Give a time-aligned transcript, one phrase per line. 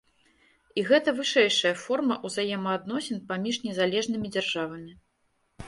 [0.81, 4.91] І гэта вышэйшая форма ўзаемаадносін паміж незалежнымі дзяржавамі.